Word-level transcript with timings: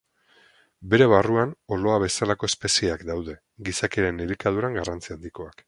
Bere 0.93 1.07
barruan 1.11 1.51
oloa 1.77 1.99
bezalako 2.05 2.49
espezieak 2.53 3.05
daude, 3.11 3.37
gizakiaren 3.69 4.27
elikaduran 4.27 4.81
garrantzi 4.83 5.17
handikoak. 5.17 5.57